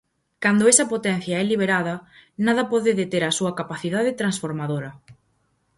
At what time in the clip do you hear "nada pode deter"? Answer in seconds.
2.45-3.23